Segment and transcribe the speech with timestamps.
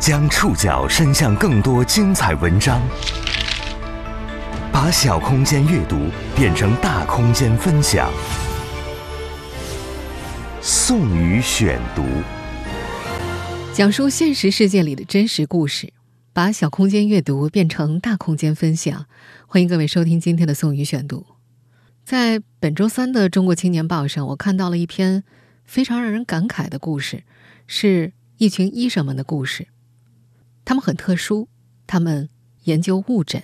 [0.00, 2.80] 将触角伸向更多精彩文章，
[4.72, 6.06] 把小空间阅读
[6.36, 8.08] 变成大空间分享。
[10.62, 12.04] 宋宇选读，
[13.74, 15.92] 讲述现实世界里的真实故事，
[16.32, 19.06] 把小空间阅读变成大空间分享。
[19.48, 21.26] 欢迎各位收听今天的宋宇选读。
[22.04, 25.24] 在本周三的《中国青年报》上，我看到了一篇
[25.64, 27.24] 非常让人感慨的故事，
[27.66, 29.66] 是一群医生们的故事。
[30.68, 31.48] 他们很特殊，
[31.86, 32.28] 他们
[32.64, 33.42] 研究误诊。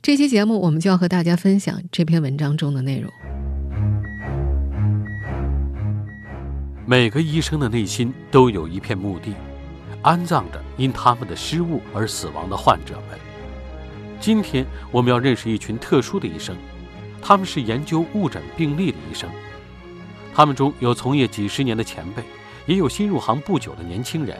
[0.00, 3.12] 这期节目，我们就要和大家分享这篇文章中的内容。
[6.86, 9.34] 每个医生的内心都有一片墓地，
[10.00, 13.18] 安葬着因他们的失误而死亡的患者们。
[14.20, 16.54] 今天，我们要认识一群特殊的医生，
[17.20, 19.28] 他们是研究误诊病例的医生。
[20.32, 22.22] 他们中有从业几十年的前辈，
[22.64, 24.38] 也有新入行不久的年轻人。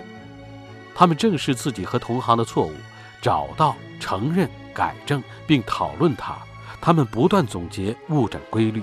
[0.95, 2.73] 他们正视自己和同行的错误，
[3.21, 6.37] 找到、承认、改正，并讨论它。
[6.80, 8.82] 他们不断总结误诊规律。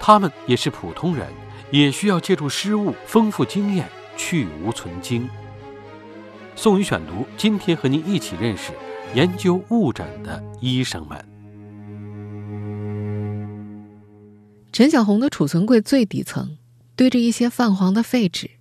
[0.00, 1.28] 他们也是普通人，
[1.70, 5.28] 也需要借助失误丰富经验，去无存精。
[6.56, 8.72] 宋宇选读，今天和您一起认识
[9.14, 11.24] 研究误诊的医生们。
[14.72, 16.56] 陈小红的储存柜最底层
[16.96, 18.57] 堆着一些泛黄的废纸。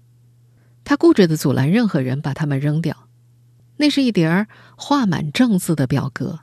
[0.88, 3.10] 他固执的阻拦任何人把它们扔掉，
[3.76, 6.40] 那是一叠儿画满正字的表格，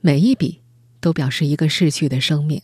[0.00, 0.62] 每一笔
[1.02, 2.62] 都表示一个逝去的生命。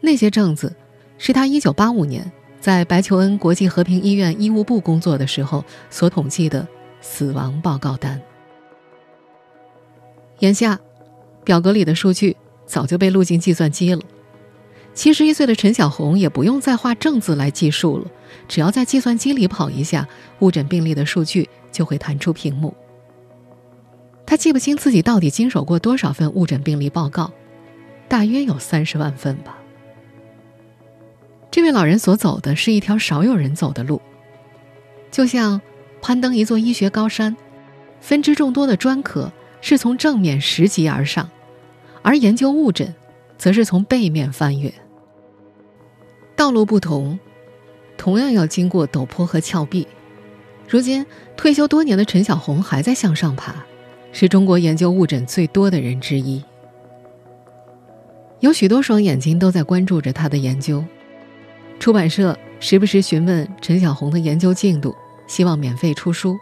[0.00, 0.74] 那些正字
[1.18, 6.66] 是他一九八五年在白求恩国际和平医院医务部工作的时候所统计的
[7.02, 8.18] 死亡报告单。
[10.38, 10.80] 眼下，
[11.44, 14.00] 表格里的数据早就被录进计算机了。
[14.96, 18.06] 七十一岁的陈小红也不用再画正字来计数了，
[18.48, 20.08] 只要在计算机里跑一下，
[20.38, 22.74] 误诊病例的数据就会弹出屏幕。
[24.24, 27.30] 他记不清自己到底经手过多少份误诊病例报告，
[28.08, 29.58] 大约有三十万份吧。
[31.50, 34.00] 这位老人所走的是一条少有人走的路，
[35.10, 35.60] 就像
[36.00, 37.36] 攀登一座医学高山，
[38.00, 39.30] 分支众多的专科
[39.60, 41.28] 是从正面拾级而上，
[42.00, 42.94] 而研究误诊，
[43.36, 44.72] 则是从背面翻越。
[46.36, 47.18] 道路不同，
[47.96, 49.88] 同样要经过陡坡和峭壁。
[50.68, 51.04] 如今
[51.34, 53.64] 退休多年的陈小红还在向上爬，
[54.12, 56.44] 是中国研究误诊最多的人之一。
[58.40, 60.84] 有许多双眼睛都在关注着他的研究，
[61.80, 64.94] 出版社时不时询问陈小红的研究进度，
[65.26, 66.38] 希望免费出书。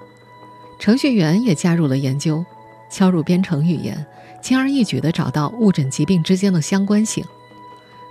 [0.80, 2.44] 程序员也加入了研究，
[2.90, 4.04] 敲入编程语言，
[4.42, 7.24] 轻而易举地找到误诊疾病之间的相关性。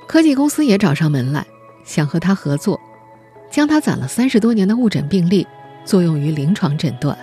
[0.07, 1.45] 科技公司也找上门来。
[1.83, 2.79] 想和他合作，
[3.51, 5.45] 将他攒了三十多年的误诊病例
[5.85, 7.17] 作用于临床诊断。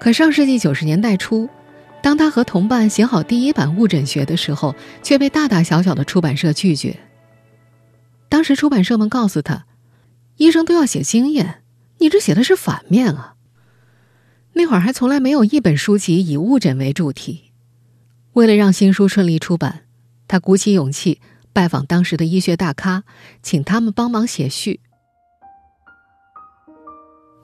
[0.00, 1.48] 可上世纪九十年代初，
[2.02, 6.96] 当他和同伴写好第一版误诊学的时候，却被大大小小的出版社拒绝。
[8.28, 9.64] 当时出版社们告诉他
[10.36, 11.62] ：“医生都要写经验，
[11.98, 13.36] 你这写的是反面啊。”
[14.52, 17.52] 那会儿还从来没有一本书籍以误诊为主题。
[18.34, 19.84] 为了让新书顺利出版，
[20.28, 21.20] 他鼓起勇气。
[21.54, 23.04] 拜访当时的医学大咖，
[23.40, 24.80] 请他们帮忙写序。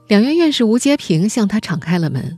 [0.09, 2.37] 两院院士吴阶平向他敞开了门。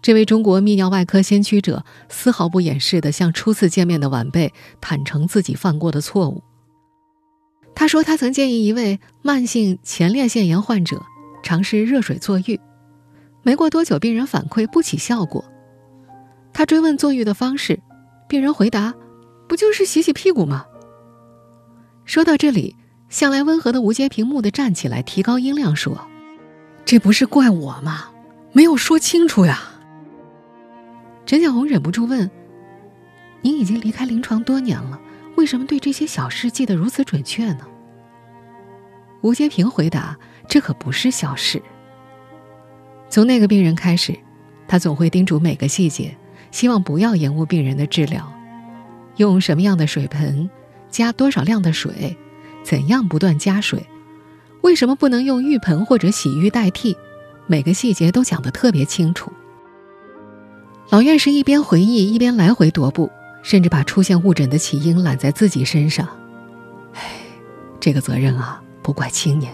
[0.00, 6.42] 这位中国泌尿外科先驱者丝毫不掩饰的向初次见面的晚辈坦诚自己犯过的错误。
[7.74, 11.02] 他说，他曾建议一位慢性前列腺炎患者
[11.42, 12.58] 尝试热水坐浴，
[13.42, 15.44] 没过多久，病人反馈不起效果。
[16.54, 17.78] 他追问坐浴的方式，
[18.28, 18.94] 病人回答
[19.46, 20.64] ：“不就是洗洗屁股吗？”
[22.04, 22.76] 说到这里，
[23.08, 25.98] 向来温和的吴阶平蓦地站起来，提高音量说
[26.84, 28.06] ：“这不是怪我吗？
[28.52, 29.60] 没有说清楚呀。”
[31.24, 32.30] 陈小红忍不住问
[33.40, 35.00] ：“您已经离开临床多年了，
[35.36, 37.66] 为什么对这些小事记得如此准确呢？”
[39.22, 40.18] 吴阶平回答
[40.48, 41.62] ：“这可不是小事。
[43.08, 44.18] 从那个病人开始，
[44.66, 46.16] 他总会叮嘱每个细节，
[46.50, 48.30] 希望不要延误病人的治疗，
[49.16, 50.50] 用什么样的水盆。”
[50.92, 52.16] 加多少量的水？
[52.62, 53.84] 怎样不断加水？
[54.60, 56.96] 为什么不能用浴盆或者洗浴代替？
[57.48, 59.32] 每个细节都讲得特别清楚。
[60.90, 63.10] 老院士一边回忆，一边来回踱步，
[63.42, 66.06] 甚至把出现误诊的起因揽在自己身上。
[66.92, 67.00] 唉，
[67.80, 69.52] 这个责任啊，不怪青年，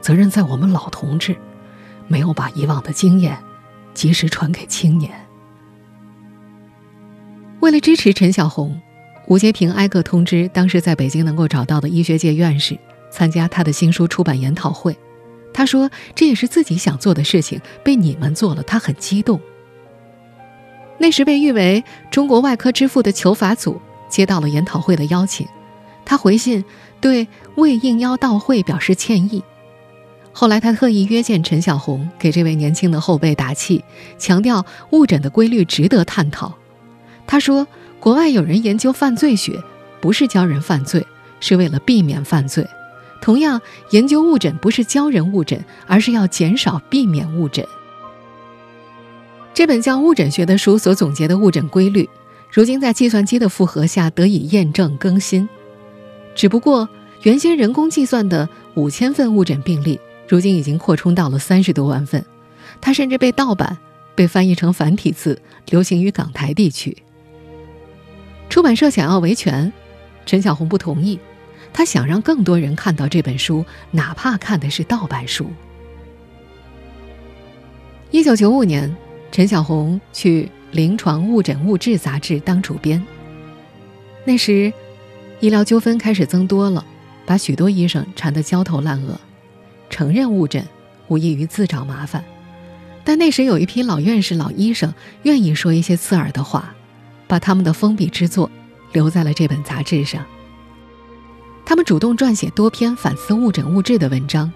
[0.00, 1.36] 责任在我们老同志，
[2.08, 3.38] 没有把以往的经验
[3.94, 5.12] 及时传给青年。
[7.60, 8.80] 为了支持陈小红。
[9.26, 12.76] 吴阶平挨个通知当时在北京能够找到的医学界院士
[13.10, 14.96] 参加他的新书出版研讨会，
[15.52, 19.40] 他说这也是自己想做的事情，被你们做了，他很激动。
[20.98, 25.46] 那时被誉为中国外科之父的裘法祖接到了研讨会的邀请，
[26.04, 26.64] 他回信
[27.00, 27.26] 对
[27.56, 29.42] 未应邀到会表示歉意。
[30.32, 33.84] 后来他特意约见陈小红，给这位年轻的后辈打气，
[34.18, 36.54] 强调误诊的规律值得探讨。
[37.26, 37.66] 他说
[38.02, 39.62] ：“国外有人研究犯罪学，
[40.00, 41.06] 不是教人犯罪，
[41.38, 42.66] 是为了避免犯罪。
[43.20, 47.64] 同样，研究误诊不是教人误诊，而是要减少避免误诊。”
[49.54, 52.10] 这本叫《误诊学》的书所总结的误诊规律，
[52.50, 55.48] 如今在计算机的负荷下得以验证更新。
[56.34, 56.88] 只不过，
[57.22, 62.24] 原先人工计算的五千份误诊病例，如今已经扩充到了三十多万份。
[62.80, 63.78] 它甚至被盗版，
[64.16, 65.40] 被翻译成繁体字，
[65.70, 66.96] 流行于港台地区。
[68.52, 69.72] 出版社想要维权，
[70.26, 71.18] 陈小红不同意。
[71.72, 75.50] 他想让更多人看到这本书，哪怕看的是盗版书。
[78.10, 78.94] 一九九五年。
[79.30, 83.02] 陈小红去《临床误诊误治》杂志当主编。
[84.26, 84.70] 那时，
[85.40, 86.84] 医疗纠纷开始增多了，
[87.24, 89.18] 把许多医生缠得焦头烂额。
[89.88, 90.68] 承认误诊，
[91.08, 92.22] 无异于自找麻烦。
[93.02, 96.74] 但那时有一批老院士、老医生愿意说一些刺耳的话，
[97.32, 98.50] 把他们的封笔之作
[98.92, 100.22] 留在了这本杂志上。
[101.64, 104.52] 他们主动撰写多篇反思误诊误治的文章，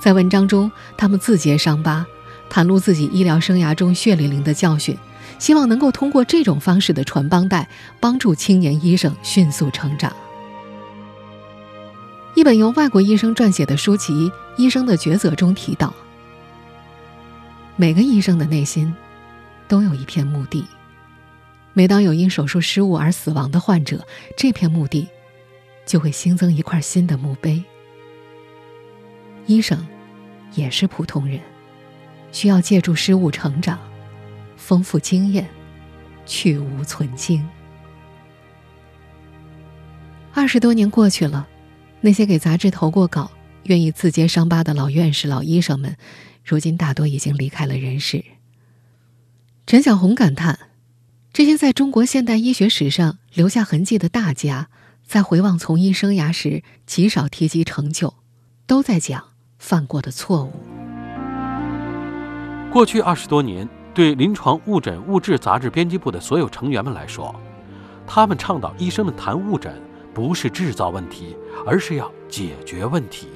[0.00, 2.06] 在文章中，他们自揭伤疤。
[2.48, 4.96] 袒露自己医疗生涯中血淋淋的教训，
[5.38, 7.68] 希望能够通过这种方式的传帮带，
[8.00, 10.10] 帮助青年医生迅速成长。
[12.34, 15.92] 一本由外国医生撰写的书籍《医生的抉择》中提到，
[17.76, 18.94] 每个医生的内心
[19.68, 20.64] 都有一片墓地，
[21.74, 24.06] 每当有因手术失误而死亡的患者，
[24.36, 25.06] 这片墓地
[25.84, 27.62] 就会新增一块新的墓碑。
[29.46, 29.86] 医生
[30.54, 31.38] 也是普通人。
[32.32, 33.78] 需要借助失误成长，
[34.56, 35.48] 丰富经验，
[36.26, 37.48] 去无存精。
[40.32, 41.46] 二十多年过去了，
[42.00, 43.30] 那些给杂志投过稿、
[43.64, 45.96] 愿意自揭伤疤的老院士、老医生们，
[46.44, 48.24] 如今大多已经离开了人世。
[49.64, 50.58] 陈小红感叹：
[51.34, 54.68] 这些在中国现代医学史上留下痕迹的大家，
[55.04, 58.14] 在回望从医生涯时，极少提及成就，
[58.68, 59.20] 都在讲
[59.58, 60.52] 犯过的错误。
[62.70, 67.34] 过去二十多年，对《临床误诊误治》杂志编辑部的所有成员们来说，
[68.06, 69.74] 他们倡导医生们谈误诊，
[70.14, 71.36] 不是制造问题，
[71.66, 73.26] 而是要解决问题。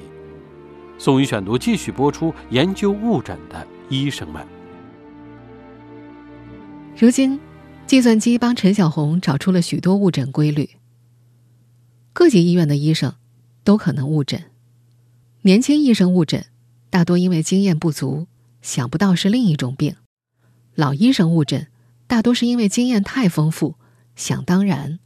[0.97, 4.47] 宋宇选读继续播出研究误诊的医生们。
[6.97, 7.37] 如今，
[7.89, 10.69] 计算机帮陈小红找出了许多误诊规律。
[12.13, 13.15] 各级医院的医生
[13.63, 14.43] 都可能误诊，
[15.41, 16.45] 年轻医生误诊，
[16.91, 18.27] 大多因为经验不足。
[18.61, 19.95] 想不到是另一种病，
[20.75, 21.65] 老医生误诊，
[22.05, 23.73] 大多是因为经验太丰富，
[24.15, 24.99] 想当然。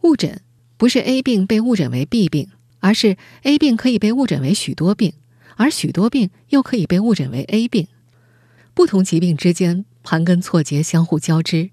[0.00, 0.40] 误诊
[0.78, 2.48] 不是 A 病被误诊为 B 病，
[2.78, 5.12] 而是 A 病可以被误诊为许多病，
[5.56, 7.88] 而许多病又可以被误诊为 A 病。
[8.72, 11.68] 不同疾病之间盘根错节，相互交织，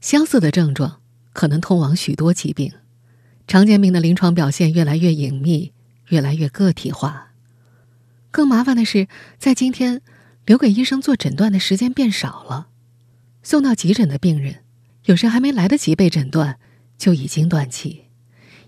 [0.00, 1.00] 相似的症状
[1.32, 2.72] 可能通往许多疾病。
[3.48, 5.72] 常见病的临床表现越来越隐秘，
[6.06, 7.32] 越来越个体化。
[8.30, 10.00] 更麻烦的是，在今天，
[10.46, 12.68] 留给医生做诊断的时间变少了。
[13.42, 14.60] 送到急诊的病人，
[15.06, 16.60] 有时还没来得及被诊断，
[16.96, 18.04] 就已经断气。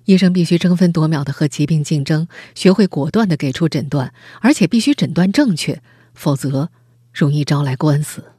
[0.06, 5.80] 医生必须争分夺秒的和疾病竞争，学会果断的给出诊断，而且必须诊断正确，
[6.14, 6.70] 否则
[7.12, 8.32] 容易招来官司。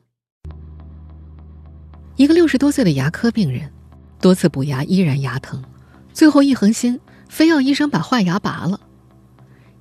[2.17, 3.69] 一个六十多岁的牙科病人，
[4.21, 5.61] 多次补牙依然牙疼，
[6.13, 8.79] 最后一横心，非要医生把坏牙拔了。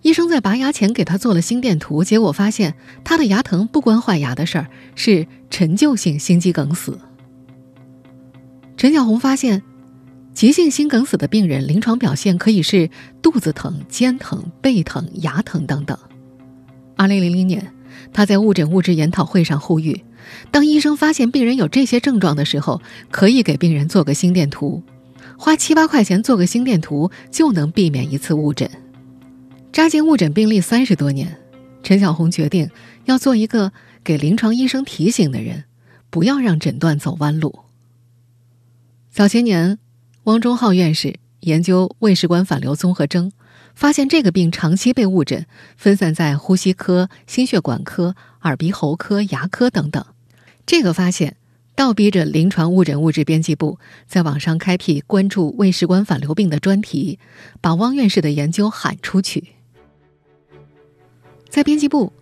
[0.03, 2.75] 医生在拔牙前给他做了心电图，结果发现
[3.05, 6.99] 他的牙疼不关坏牙的事儿，是陈旧性心肌梗死。
[8.77, 9.63] 陈小红发现，
[10.35, 12.91] 急性心梗死的病人临床表现可以是
[13.23, 15.97] 肚子疼、肩疼、背疼、牙疼等等。
[16.97, 17.73] 二零零零年，
[18.13, 20.05] 他在误诊误治研讨会上呼吁，
[20.51, 24.83] 当医生发现病人有这些症状的时候，可以给病人做个心电图，
[25.39, 28.71] 花七八块钱做个心电图就能避免一次误诊。
[29.73, 31.37] 扎进误诊病例三十多年，
[31.83, 32.71] 陈小红决定
[33.07, 33.73] 要做一个
[34.05, 35.65] 给临床医生提醒的人，
[36.11, 37.61] 不要让诊断走弯路。
[39.11, 39.79] 早些年，
[40.25, 43.33] 汪忠浩院士研究胃食管反流综合征，
[43.75, 50.05] 发现这个病长期被误诊，分散在呼吸科、心血管科、耳鼻喉科、牙科等等。
[50.67, 51.37] 这个发现
[51.75, 57.19] 倒逼着临床误诊误治编辑部在网上开辟关注胃食管反流病的专题，
[57.61, 59.45] 把汪院士的研究喊出去。
[61.49, 62.13] 在编辑部，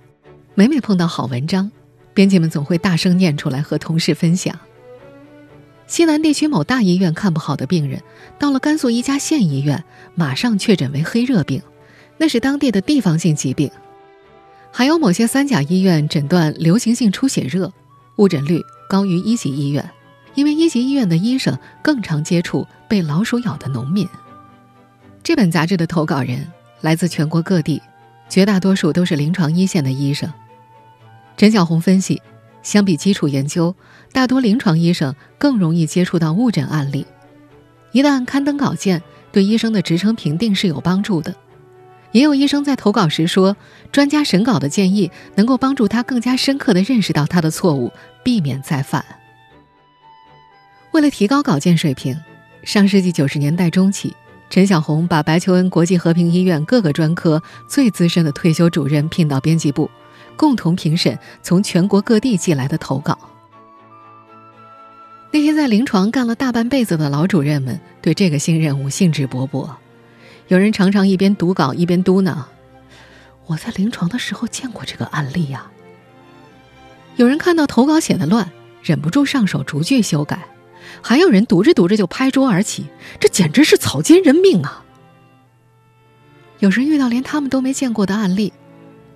[0.54, 1.70] 每每碰到好文章，
[2.14, 4.58] 编辑们总会大声念出来和同事分享。
[5.87, 8.02] 西南地区某大医院看不好的病人，
[8.38, 9.84] 到了甘肃一家县医院，
[10.14, 11.62] 马上确诊为黑热病，
[12.16, 13.70] 那是当地的地方性疾病。
[14.70, 17.70] 还有某些三甲医院诊断流行性出血热，
[18.16, 19.90] 误诊率高于一级医院，
[20.35, 24.09] 因为一级医院的医生更常接触被老鼠咬的农民。
[25.23, 26.47] 这本杂志的投稿人
[26.81, 27.81] 来自全国各地，
[28.28, 30.33] 绝大多数都是临床一线的医生。
[31.37, 32.21] 陈小红分析，
[32.62, 33.75] 相比基础研究，
[34.12, 37.07] 大多临床医生更容易接触到误诊案例，
[37.92, 39.02] 一旦刊登稿件，
[39.33, 41.35] 对医生的职称评定是有帮助的。
[42.12, 43.57] 也有医生在投稿时说，
[43.90, 47.92] 专家审稿的建议能够帮助他更加深刻地认识到他的错误，
[48.23, 49.04] 避免再犯。
[50.92, 52.19] 为了提高稿件水平，
[52.64, 54.14] 上世纪九十年代中期，
[54.50, 59.90] 陈小红把白求恩国际和平医院各个专科最资深的退休主任聘到编辑部，
[60.37, 63.19] 共同评审从全国各地寄来的投稿。
[65.31, 69.66] 那些在临床干了大半辈子的老主任们对这个新任务兴致勃勃。
[70.52, 72.37] 有人常常一边读稿一边嘟囔
[73.49, 75.71] ：“我在临床的时候见过这个案例呀。”
[77.16, 80.37] 有人看到投稿写的乱，忍不住上手逐句修改；
[81.00, 82.85] 还有人读着读着就拍桌而起
[83.18, 84.85] ：“这简直是草菅人命啊！”
[86.61, 88.52] 有时遇到连他们都没见过的案例，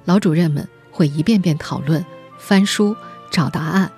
[0.06, 2.02] 老主任们会一遍遍讨论、
[2.38, 2.96] 翻书
[3.30, 3.92] 找答案。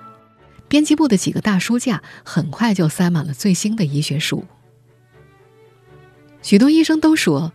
[0.67, 4.43] 编辑部的几个大书架很快就塞满了最新的医学书。
[6.41, 7.51] 许多医生都说，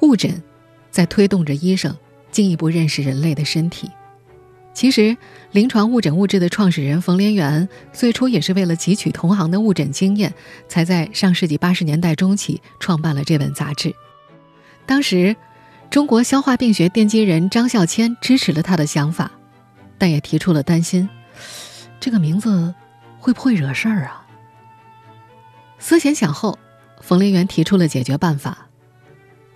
[0.00, 0.42] 误诊
[0.90, 1.96] 在推动着医生
[2.30, 3.90] 进一步认识人类的身体。
[4.72, 5.16] 其实，
[5.50, 10.32] 临床误诊物质的创始人冯连元最初也是为了汲取同行的误诊经验，
[10.68, 13.92] 才在上世纪八十年代中期创办了这本杂志。
[14.86, 15.36] 当时，
[15.90, 19.32] 中国消化病学奠基人张孝谦支持了他的想法，
[19.98, 21.08] 但也提出了担心：
[21.98, 22.72] 这个名字
[23.18, 24.24] 会不会惹事儿啊？
[25.80, 26.56] 思前想后。
[27.00, 28.68] 冯连元提出了解决办法：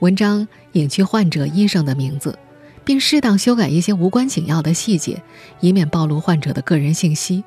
[0.01, 2.39] 文章隐去患者、医生的名字，
[2.85, 5.23] 并适当修改一些无关紧要的细节，
[5.61, 7.45] 以免暴露患者的个人信息。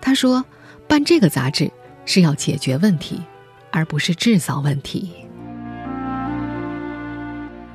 [0.00, 0.44] 他说
[0.86, 1.70] ：“办这个杂志
[2.04, 3.22] 是要解决问题，
[3.70, 5.10] 而不是制造问题。”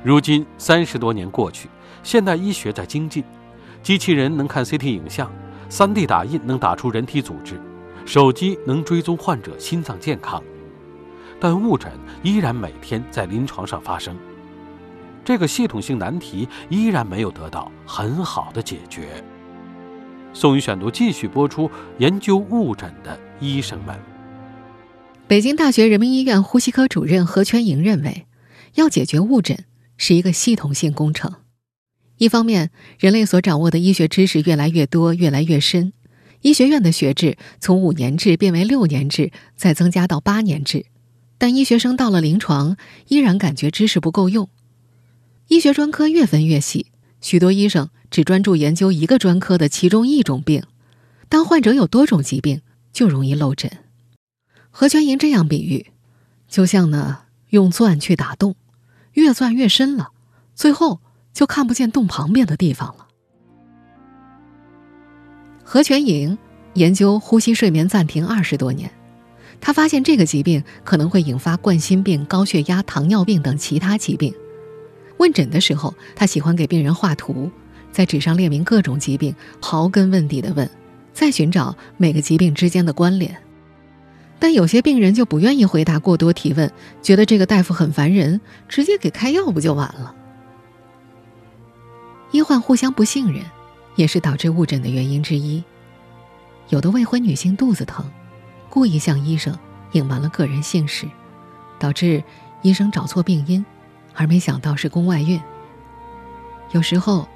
[0.04, 1.68] 如今三十多年过去，
[2.02, 3.22] 现代医学在精进，
[3.82, 5.30] 机器人能看 CT 影像
[5.70, 7.60] ，3D 打印能打出人体组织，
[8.04, 10.42] 手机能追踪患者心脏健康。
[11.44, 11.90] 但误诊
[12.22, 14.16] 依然每天在临床上发生，
[15.24, 19.08] 这个系统性难题依然没有得到很好的解决。
[20.32, 21.68] 宋宇选读继续播出：
[21.98, 23.98] 研究误诊的医生们。
[25.26, 28.28] 北京大学人民医院呼吸科主任何全莹认为，
[28.74, 29.64] 要解决误诊
[29.96, 31.32] 是一个系统性工程。
[32.18, 32.70] 一方面，
[33.00, 35.92] 人类所掌握的医学知识越来越多、越来越深，
[36.42, 40.86] 医学院的学制从五年制变为六年制，再增加到八年制。
[41.42, 42.76] 但医学生到了临床，
[43.08, 44.48] 依然感觉知识不够用。
[45.48, 46.86] 医学专科越分越细，
[47.20, 50.62] 许多医生只专注研究一个专科的其中一种病。
[51.28, 53.68] 当患者有多种疾病，就容易漏诊。
[54.70, 55.86] 何全莹这样比喻，
[56.46, 58.54] 就像呢用钻去打洞，
[59.14, 60.12] 越钻越深了，
[60.54, 61.00] 最后
[61.32, 63.08] 就看不见洞旁边的地方了。
[65.64, 66.38] 何全莹
[66.74, 68.88] 研究呼吸睡眠暂停二十多年。
[69.64, 74.34] 他发现这个疾病可能会引发冠心病、高血压、糖尿病等其他疾病。
[75.18, 77.48] 问诊的时候，他喜欢给病人画图，
[77.92, 80.68] 在纸上列明各种疾病，刨根问底的问，
[81.12, 83.36] 再寻找每个疾病之间的关联。
[84.40, 86.68] 但有些病人就不愿意回答过多提问，
[87.00, 90.12] 觉得这个大夫很烦人，直接给开药不就完了？
[92.32, 93.44] 医患互相不信任，
[93.94, 95.62] 也是导致误诊的原因之一。
[96.68, 98.04] 有的未婚女性肚子疼。
[98.72, 99.54] 故意向医生
[99.90, 101.06] 隐瞒了个人姓氏，
[101.78, 102.24] 导致
[102.62, 103.62] 医生找错病因，
[104.14, 105.38] 而没想到是宫外孕。
[106.70, 107.28] 有时候，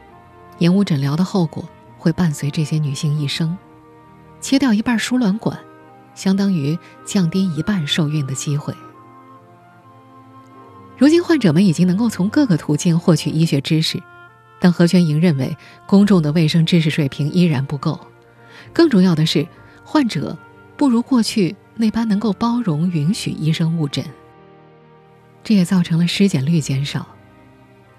[0.56, 3.54] 延误诊疗的后果会伴随这些女性一生。
[4.40, 5.58] 切掉一半输卵管，
[6.14, 8.74] 相当于降低一半受孕的机会。
[10.96, 14.02] 如今，患者们已经能够从各个途径获取医学知识，
[14.58, 15.54] 但何全莹认为，
[15.86, 18.00] 公众的卫生知识水平依然不够。
[18.72, 19.46] 更重要的是，
[19.84, 20.34] 患者。
[20.76, 24.04] 不如过去那般能够包容允许医生误诊，
[25.42, 27.06] 这也造成了尸检率减少。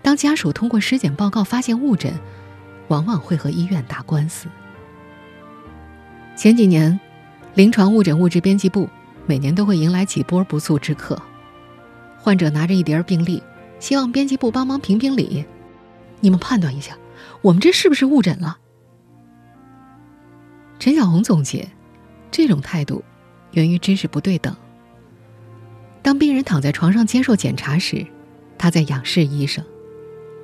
[0.02, 2.14] 当家属通过尸检报告发现误诊，
[2.88, 4.48] 往往会和医院打官司。
[6.36, 6.98] 前几年，
[7.56, 8.88] 临床误诊物质编辑部
[9.26, 11.20] 每年都会迎来几波不速之客，
[12.20, 13.42] 患者拿着一叠病历，
[13.80, 15.44] 希望编辑部帮忙评评理。
[16.20, 16.98] 你们判断一下，
[17.42, 18.60] 我们这是不是误诊了？
[20.80, 21.68] 陈小红总结，
[22.32, 23.04] 这种态度
[23.52, 24.56] 源于知识不对等。
[26.02, 28.06] 当病人躺在床上接受检查时，
[28.58, 29.64] 他在仰视医生；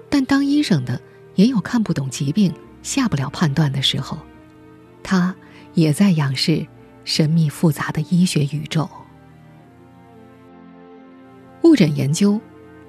[0.10, 1.00] 但当医生的
[1.36, 4.18] 也有看不懂疾病、下不了判断的时候，
[5.02, 5.34] 他
[5.74, 6.66] 也在仰视
[7.06, 8.90] 神秘复杂的医学宇宙。
[11.63, 12.40] 误诊研究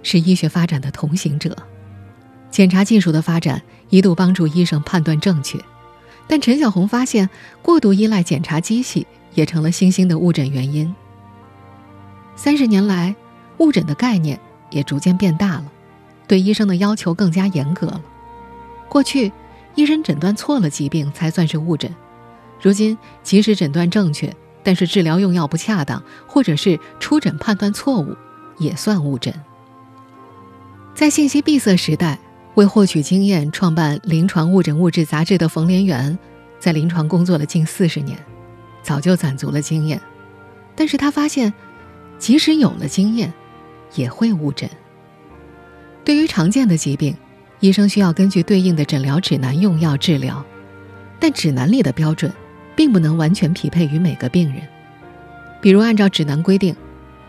[0.02, 1.56] 是医学发展的同行者，
[2.50, 5.58] 检查技术的发展一度帮助医生判断正确。
[6.26, 7.28] 但陈小红发现，
[7.60, 10.94] 过度依赖检查机器也成了新兴的误诊原因。
[12.34, 13.14] 三十年来，
[13.58, 14.40] 误诊的概念
[14.70, 15.64] 也逐渐变大了，
[16.26, 18.00] 对医生的要求更加严格了。
[18.88, 19.30] 过去，
[19.74, 21.90] 医生诊断错了疾病才算是误诊；
[22.60, 28.16] 如今，即使诊断正确，但是治疗用药不恰当，或者是出诊判断错误，
[28.58, 29.34] 也算误诊。
[30.94, 32.18] 在信息闭塞时代。
[32.54, 36.16] 为获取经验，创办《临床误诊物质》杂志的冯连元，
[36.60, 38.16] 在临床工作了近四十年，
[38.82, 40.00] 早就攒足了经验。
[40.76, 41.52] 但是他发现，
[42.18, 43.32] 即使有了经验，
[43.96, 44.70] 也会误诊。
[46.04, 47.16] 对于常见的疾病，
[47.58, 50.44] 医生需要根据对应的诊疗指南用药治疗，
[51.18, 52.32] 但指南里的标准，
[52.76, 54.62] 并不能完全匹配于每个病人。
[55.60, 56.76] 比如，按照指南规定，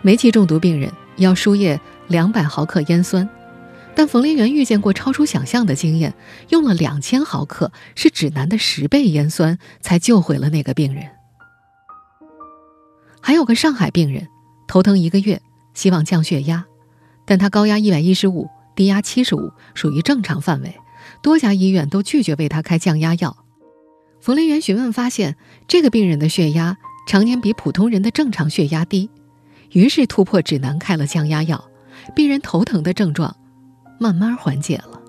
[0.04, 1.80] 煤气中毒病人要输液
[2.10, 3.28] 两百毫克烟酸。
[3.96, 6.14] 但冯林元遇见过超出想象的经验，
[6.50, 11.10] 用了两千毫克，是指南的十倍盐酸，才救回了那个病人。
[13.22, 14.28] 还有个上海病人，
[14.68, 15.42] 头疼一个月，
[15.74, 16.66] 希望降血压，
[17.26, 20.76] 但他高压一百一十五，低压七十五，属于正常范围，
[21.24, 23.38] 多家医院都拒绝为他开降压药。
[24.20, 25.38] 冯林元询问发现，
[25.68, 29.10] 这个病人的血压常年比普通人的正常血压低，
[29.72, 31.70] 于是突破指南开了降压药，
[32.14, 33.38] 病人头疼的症状。
[33.98, 35.02] 慢慢缓解了。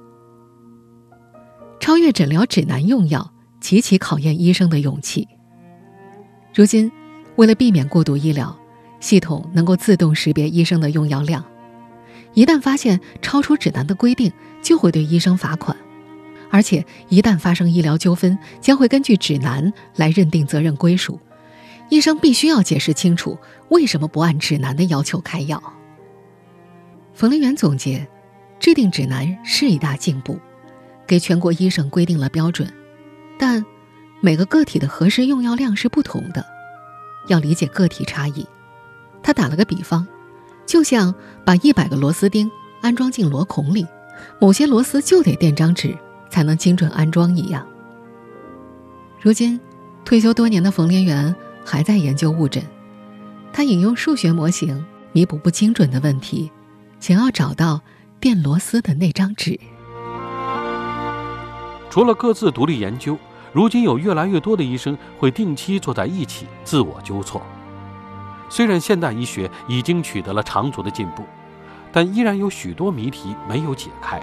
[1.79, 5.29] 超越诊疗指南用药，极其考验医生的勇气。
[6.55, 6.91] 如今，
[7.37, 8.57] 为了避免过度医疗，
[8.99, 11.45] 系统能够自动识别医生的用药量，
[12.35, 15.77] 一旦发现超出指南的规定，就会对医生罚款。
[16.51, 21.21] 而且，一旦发生医疗纠纷，将会根据指南来认定责任归属。
[21.89, 25.63] 医生必须要解释清楚为什么不按指南的要求开药。
[27.15, 28.09] 冯林元总结。
[28.59, 30.39] 制定指南是一大进步，
[31.07, 32.73] 给全国医生规定了标准，
[33.39, 33.65] 但
[34.21, 36.45] 每个个体的合适用药量是不同的，
[37.29, 38.47] 要理解个体差异。
[39.23, 40.07] 他打了个比方，
[40.65, 41.15] 就像
[41.45, 43.87] 把一百个螺丝钉安装进螺孔里，
[44.41, 45.97] 某些螺丝就得垫张纸
[46.31, 47.65] 才能精准安装一样。
[49.21, 49.61] 如今，
[50.05, 52.65] 退休多年的冯连元还在研究误诊，
[53.53, 56.51] 他引用数学模型弥补不精准的问题，
[56.99, 57.81] 想要找到。
[58.21, 59.59] 电螺丝的那张纸。
[61.91, 63.17] 除了各自独立研究，
[63.53, 67.43] 如今有越来越多的医生会定期坐在一起自我纠错。
[68.49, 71.25] 虽然现代医学已经取得了长足的进步，
[71.93, 74.21] 但依然有许多谜题没有解开。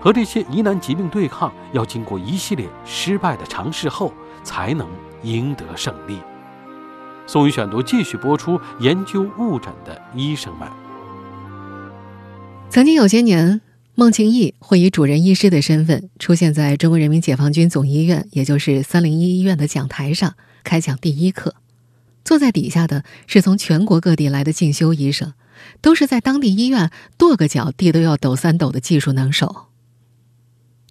[0.00, 4.86] 和这些疑难疾病对抗，要经过一系列失败的尝试后，才能
[5.22, 6.18] 赢得胜利。
[7.26, 10.68] 宋宇选读继续播出：研究误诊的医生们。
[12.70, 13.60] 曾经有些年，
[13.96, 21.56] 孟庆义会以主任医师的身份出现在中国人民解放军总医院，也就是三零一医院的讲台上开讲第一课。
[22.24, 25.34] 坐在底下的是从全国各地来的进修医生，
[25.80, 29.66] 都是在当地医院跺个脚地都要抖三抖的技术能手。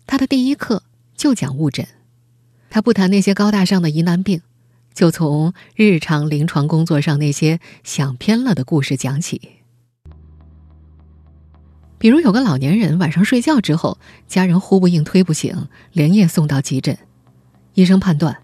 [0.05, 0.83] 他的第一课
[1.15, 1.87] 就讲误诊，
[2.69, 4.41] 他不谈那些高大上的疑难病，
[4.93, 9.58] 就从日常临床工作上那些想偏了的故事讲起。
[11.99, 16.97] 比如有个老年人晚上睡觉之后，家人呼不应推不醒，连夜送到急诊，
[17.73, 18.37] 医生判断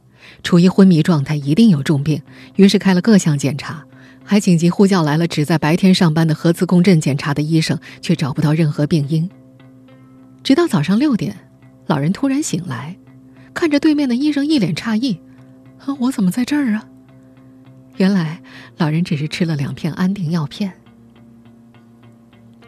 [0.44, 2.22] 处于昏迷状态，一定有重病，
[2.58, 3.86] 于是开了各项检查，
[4.26, 9.30] 还紧急呼叫来了只在白天上班的核磁共振检查的医生，却找不到任何病因。
[10.44, 11.38] 直到早上六点，
[11.88, 12.98] 老人突然醒来，
[13.54, 15.18] 看着对面的医生，一脸诧异
[15.80, 16.86] ：“啊我怎么在这儿啊？”
[17.96, 18.42] 原来
[18.76, 20.74] 老人只是吃了两片安定药片。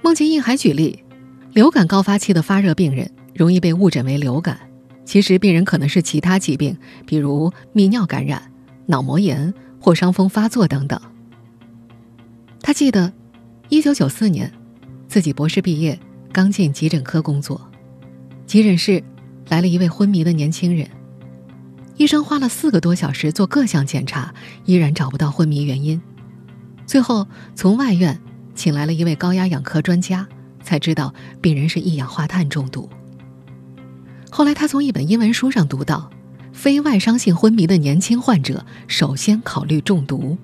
[0.08, 1.04] 孟庆义还举例，
[1.52, 4.58] 流感高发期的发热病人容易被误诊为流感，
[5.04, 8.50] 其实病人可能是其他疾病，比如泌尿感染、
[8.86, 10.98] 脑膜炎或伤风发作等等。
[12.62, 13.12] 他记得，
[13.68, 14.50] 一九九四年，
[15.10, 16.00] 自己博士毕业，
[16.32, 17.60] 刚进急诊科工作，
[18.46, 19.04] 急诊室
[19.50, 20.90] 来了一位昏迷的年轻人，
[21.98, 26.02] 医生花了四个多小时做各项检查，依然找不到昏迷原因，
[26.86, 28.18] 最后从外院。
[28.58, 30.28] 请来了一位高压氧科专家，
[30.62, 32.90] 才知道病人是一氧化碳中毒。
[34.32, 36.10] 后来他从一本英文书上读到，
[36.52, 40.36] 非外伤性昏迷的年轻患者首先考虑中毒。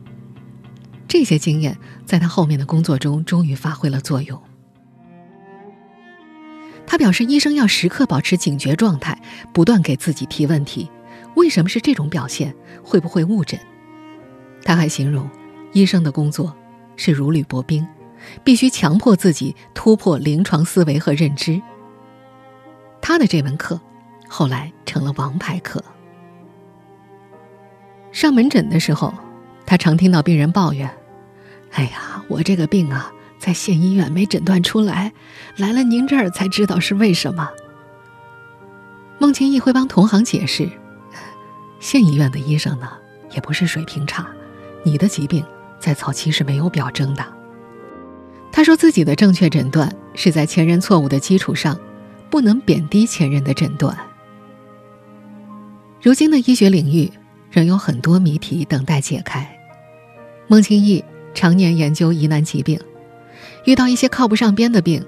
[1.08, 4.40] 这些经验在他后面的工作中终于发挥了作用。
[6.86, 9.20] 他表示，医生要时刻保持警觉状态，
[9.52, 10.90] 不断给自己提问题：
[11.36, 12.56] 为什么是这种表现？
[12.84, 13.60] 会不会误诊？
[14.64, 15.28] 他还形容，
[15.74, 16.56] 医生的工作
[16.96, 17.86] 是如履薄冰，
[18.44, 21.62] 必须强迫自己突破临床思维和认知。
[23.02, 23.80] 他的这门课，
[24.28, 25.84] 后来成了王牌课。
[28.12, 29.14] 上门诊的时候，
[29.66, 30.90] 他常听到病人抱怨
[31.74, 33.12] ：“哎呀，我这个病啊。”
[33.44, 35.12] 在县医院没诊断出来，
[35.58, 37.50] 来了您这儿才知道是为什么。
[39.20, 40.70] 孟庆义会帮同行解释，
[41.82, 42.90] 县医院的医生呢
[43.32, 44.26] 也不是水平差，
[44.84, 45.46] 你的疾病
[45.78, 47.43] 在早期是没有表征的。
[48.56, 51.78] 他说自己的正确诊断是在前人错误的基础上，
[52.30, 53.98] 不能贬低前人的诊断。
[56.00, 57.12] 如今的医学领域
[57.50, 59.58] 仍有很多谜题等待解开。
[60.48, 62.80] 孟庆义常年研究疑难疾病。
[63.66, 65.04] 遇到一些靠不上边的病，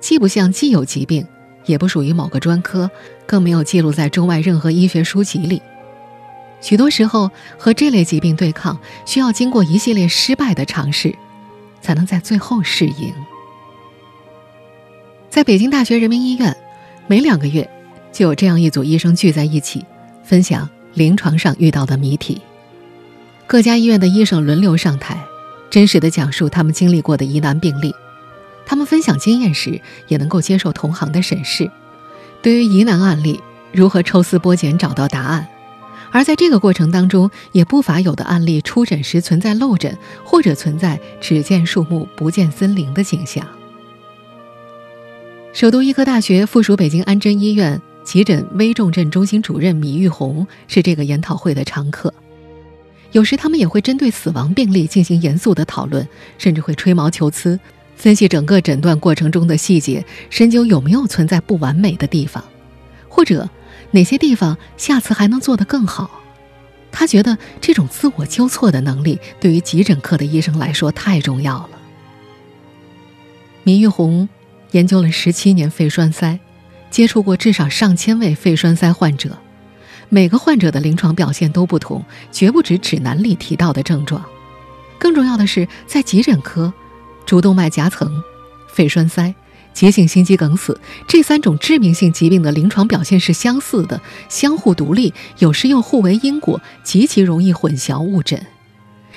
[0.00, 1.26] 既不像既有疾病，
[1.66, 2.90] 也不属于某个专科，
[3.26, 5.60] 更没有记录在中外任何医学书籍里。
[6.62, 11.14] 许多时候，和这类疾病对抗，需要经过一系列失败的尝试，
[11.86, 13.14] 才能在最后适应。
[15.30, 16.56] 在北京大学人民医院，
[17.06, 17.70] 每两个月
[18.10, 19.86] 就有这样一组医生聚在一起，
[20.24, 22.42] 分享临床上遇到的谜题。
[23.46, 25.16] 各家医院的医生轮流上台。
[25.70, 27.94] 真实的讲述他们经历过的疑难病例，
[28.64, 31.70] 他们分享经验时也能够接受同行的审视。
[32.42, 33.40] 对于疑难案例，
[33.72, 35.46] 如何抽丝剥茧找到答案？
[36.10, 43.46] 而在这个过程当中，也不乏有的案例出诊时存在漏诊，或者存在只见树木不见森林的景象。
[45.52, 52.12] 首都医科大学附属北京安贞医院急诊危重症中心主任米玉红是这个研讨会的常客。
[53.12, 57.58] 有时他们也会针对死亡病例进行严肃的讨论，甚至会吹毛求疵，
[57.96, 62.44] 分析整个诊断过程中的细节，深究有没有存在不完美的地方，
[63.08, 63.48] 或者
[63.96, 66.20] 哪些地方下次还能做得更好。
[66.92, 71.70] 他觉得这种自我纠错的能力对于急诊科的医生来说太重要了。
[73.62, 74.28] 米玉红
[74.72, 76.38] 研究了十七年肺栓塞，
[76.90, 79.38] 接触过至少上千位肺栓塞患者。
[80.10, 84.22] 每个患者的临床表现都不同，绝不止指南里提到的症状。
[84.98, 86.72] 更重要的是，在急诊科，
[87.24, 88.22] 主动脉夹层、
[88.68, 89.34] 肺栓塞、
[89.76, 98.46] 急性心肌梗死这三种致命性疾病的临床表现是相似的，相互独立，有时又互为因果，极其容易混淆误诊。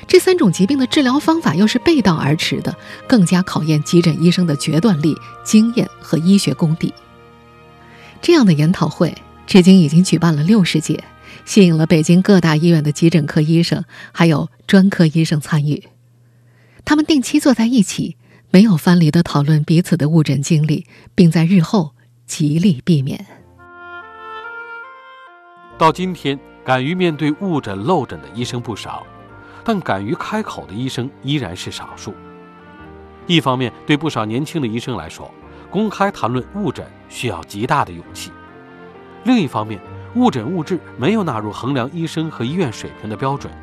[0.06, 2.76] 这三种疾病的治疗方法又是背道而驰的，
[3.08, 6.94] 更加考验急诊医生的决断力、经验和医学功底。
[8.22, 9.16] 这样的研讨会。
[9.48, 11.02] 至今已经举办了六十届，
[11.46, 15.86] 吸引了北京各大医院的急诊科医生，还有专科医生参与。
[16.84, 18.18] 他们定期坐在一起，
[18.52, 21.94] 没有分离的讨论彼此的误诊经历，并在日后
[22.26, 23.24] 极力避免。
[25.78, 29.06] 到今天，敢于面对误诊漏诊的医生不少，
[29.64, 32.14] 但敢于开口的医生依然是少数。
[33.28, 35.32] 一方面，对不少年轻的医生来说，
[35.70, 38.32] 公开谈论误诊需要极大的勇气。
[39.26, 39.80] 另一方面，
[40.16, 43.54] 误诊误治没有纳入衡量医生和医院水平的标准，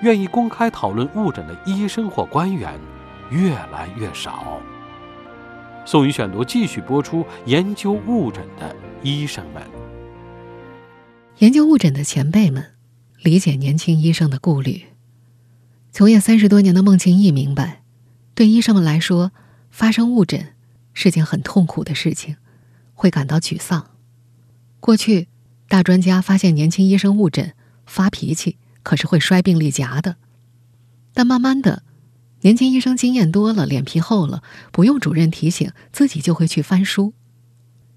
[0.00, 2.72] 愿意公开讨论误诊的医生或官员
[3.30, 4.60] 越来越少。
[5.86, 9.62] 宋宇选读继续播出：研究误诊的医生们，
[11.38, 12.74] 研究误诊的前辈们，
[13.22, 14.84] 理解年轻医生的顾虑。
[15.92, 17.82] 从业三十多年的孟庆义明白，
[18.34, 19.32] 对医生们来说，
[19.70, 20.54] 发生误诊
[20.92, 22.36] 是件很痛苦的事情，
[22.94, 23.90] 会感到沮丧。
[24.80, 25.28] 过去，
[25.68, 27.52] 大专家发现年轻医生误诊
[27.86, 30.16] 发脾气，可是会摔病历夹的。
[31.12, 31.82] 但慢慢的，
[32.44, 37.14] 年轻医生经验多了，脸皮厚了，不用主任提醒，自己就会去翻书。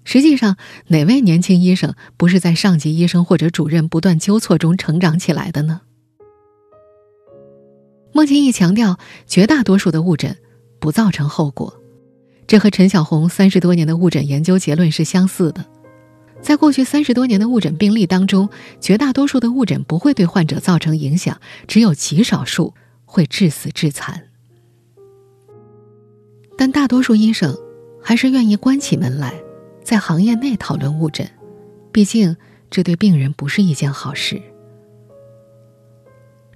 [0.04, 0.56] 实际上，
[0.86, 5.82] 哪位年轻医生不是在上级医生或者主任不断纠错中成长起来的呢？
[8.14, 10.38] 孟庆义强调，绝大多数的误诊
[10.80, 11.78] 不造成后果，
[12.46, 15.66] 这和陈小红三十多年的误诊研究结论是相似的。
[16.40, 18.48] 在过去三十多年的误诊病例当中，
[18.80, 22.72] 绝大多数的误诊不会对患者造成影响，只有极少数
[23.04, 24.24] 会致死致残。
[26.58, 27.56] 但大多数医生
[28.02, 29.32] 还是愿意关起门来，
[29.84, 31.30] 在行业内讨论误诊，
[31.92, 32.36] 毕竟
[32.68, 34.42] 这对病人不是一件好事。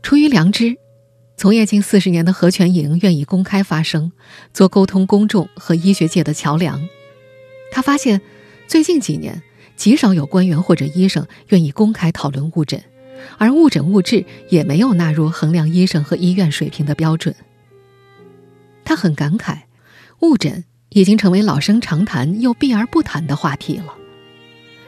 [0.03, 0.77] 出于良知，
[1.37, 4.11] 从业近四十年的何全莹愿意公开发声，
[4.53, 6.87] 做沟通公众和医学界的桥梁。
[7.71, 8.21] 他发现，
[8.67, 9.41] 最近几年。
[9.75, 12.81] 极少有官员或者医生愿意公开讨论误诊，
[13.38, 17.35] 而误诊误治也没有纳入衡量医生和医院水平的标准。
[18.85, 19.62] 他很感慨，
[20.23, 23.95] 误诊已经成为老生常谈又避而不谈的话题了。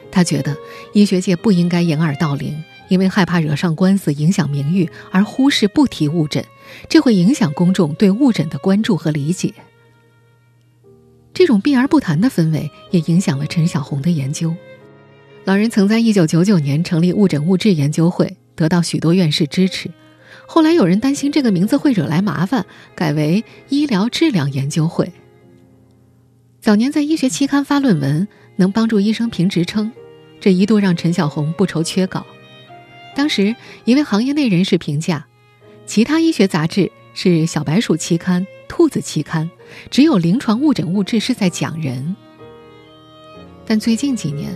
[0.09, 0.55] 他觉得
[0.93, 6.43] 医学界不应该掩耳盗铃，因为害怕惹上官司影响名誉而忽视不提误诊，
[6.87, 9.53] 这会影响公众对误诊的关注和理解。
[11.33, 14.55] 这种避而不谈的氛围也影响了陈小红的研究。
[15.43, 19.91] 老人曾在一九九九年成立误诊误治研究会，得到许多院士支持。
[20.47, 25.11] 后来有人担心这个名字会惹来麻烦，改为医疗质量研究会。
[26.65, 29.91] 早年在医学期刊发论文，能帮助医生评职称，
[30.39, 32.25] 这一度让陈小红不愁缺稿。
[33.15, 35.27] 当时一位行业内人士评价，
[35.85, 38.47] 其他医学杂志是小白鼠期刊。
[38.67, 39.47] 兔子期刊
[39.91, 42.15] 只有临床误诊误治是在讲人，
[43.67, 44.51] 但最近几年，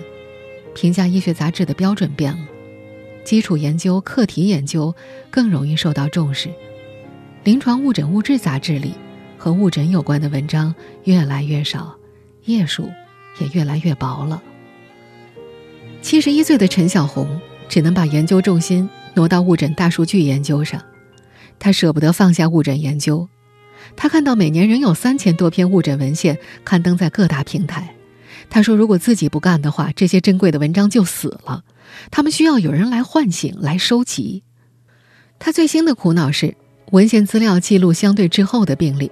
[0.74, 2.48] 评价医学杂志的标准变了，
[3.24, 4.96] 基础研究、课题研究
[5.30, 6.50] 更容易受到重视。
[7.44, 8.96] 临床误诊误治杂志里
[9.38, 11.96] 和误诊有关的文章越来越少，
[12.50, 12.92] 页数
[13.40, 14.44] 也越来越薄了。
[16.02, 20.82] 七十一岁的陈小红只能把研究重心挪到误诊大数据研究上，
[21.60, 23.28] 他舍不得放下误诊研究。
[23.96, 27.96] 他看到每年仍有三千多篇误诊文献刊登在各大平台，
[28.50, 31.64] 他说：“如果自己不干的话，这些珍贵的文章就死了。
[32.12, 34.44] 他们需要有人来唤醒、来收集。”
[35.40, 36.56] 他最新的苦恼是，
[36.92, 39.12] 文献资料记录相对滞后的病例，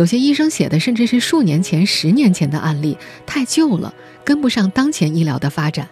[0.00, 5.86] 有些医生写的甚至是数年前、十年前的案例，太旧了，跟不上当前医疗的发展。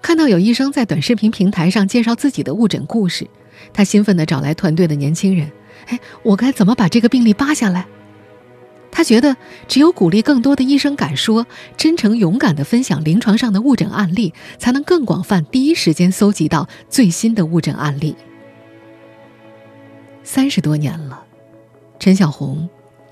[0.00, 3.28] 看到有医生在短视频平台上介绍自己的误诊故事，
[3.74, 5.52] 他兴奋地找来团队的年轻人。
[5.88, 7.86] 哎，我该怎么把这个病例扒下来？
[8.90, 9.36] 他觉得
[9.68, 18.16] 只有鼓励更多的医生敢说、真诚勇敢地分享临床上的误诊案例，才能更广泛、第一时间搜集到最新的误诊案例。
[20.24, 21.24] 三十多年了，
[21.98, 22.66] 陈小红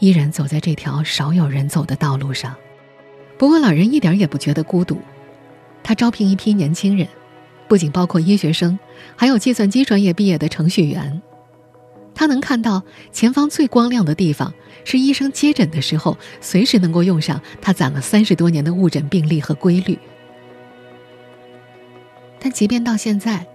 [0.04, 2.54] 依然走在这条少有人走的道路上。
[3.38, 4.98] 不过，老人一点也不觉得孤独。
[5.82, 7.08] 他招聘一批年轻人，
[7.66, 8.78] 不仅包括医学生，
[9.16, 11.22] 还有计算机专业毕业的程序员。
[12.14, 14.52] 他能看到前方最光亮的地方，
[14.84, 19.98] 是医生接诊的时候随时能够用上他攒了三十多年的误诊病例和规律。
[22.38, 23.46] 但即便到现在，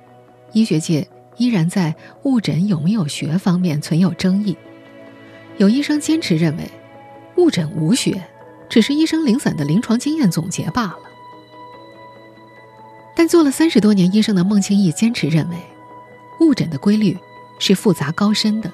[0.53, 1.07] 医学界
[1.38, 4.57] 依然在误诊有没有学方面存有争议。
[5.60, 6.63] 有医生坚持认为，
[7.38, 8.24] 误诊无学，
[8.67, 11.00] 只是医生零散的临床经验总结罢了。
[13.15, 15.58] 但做了三十多年医生的孟庆义坚持认为，
[16.39, 17.15] 误诊的规律。
[17.62, 18.72] 是复杂高深的，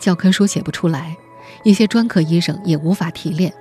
[0.00, 1.14] 教科书写不出来，
[1.62, 3.52] 一些专科医生也无法提炼，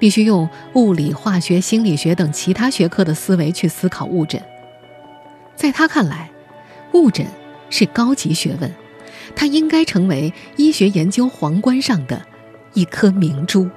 [0.00, 4.42] 必须用物理、化学、心理学等其他学科的思维去思考误诊。
[5.54, 6.28] 在他看来，
[6.94, 7.24] 误诊
[7.70, 8.74] 是高级学问，
[9.34, 12.24] 它应该成为医学研究皇冠上的
[12.74, 13.68] 一颗明珠。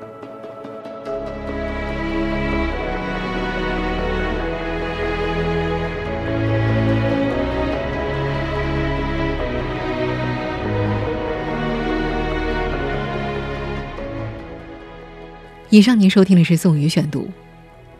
[15.72, 17.28] 以上您收听的是宋宇选读，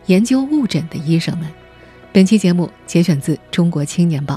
[0.06, 1.46] 研究误诊的医生们。
[2.10, 4.36] 本期节目节选自《中国青年报》。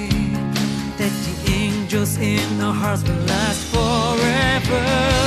[2.17, 5.20] in our hearts will last forever.